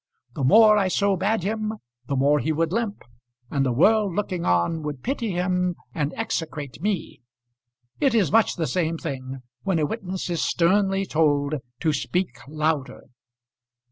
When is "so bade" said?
0.87-1.43